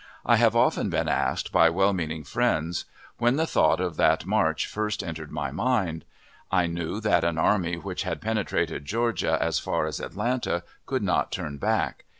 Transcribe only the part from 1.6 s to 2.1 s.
well